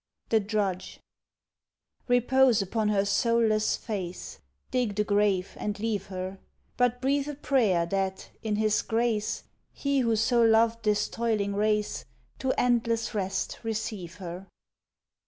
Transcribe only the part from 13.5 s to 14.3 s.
receive